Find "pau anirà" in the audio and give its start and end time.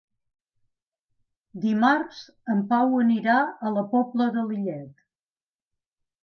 2.71-3.37